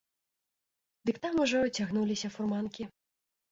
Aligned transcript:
Дык 1.09 1.15
там 1.27 1.35
ужо 1.45 1.61
цягнуліся 1.77 2.33
фурманкі. 2.39 2.83